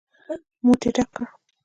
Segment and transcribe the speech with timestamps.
[0.65, 1.25] موټ يې ډک کړ.